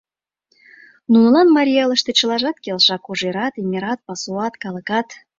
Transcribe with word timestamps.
Нунылан 1.11 1.47
марий 1.55 1.79
ялыште 1.85 2.11
чылажат 2.17 2.57
келша: 2.63 2.97
кожерат, 3.05 3.53
эҥерат, 3.61 3.99
пасуат, 4.07 4.53
калыкат. 4.63 5.07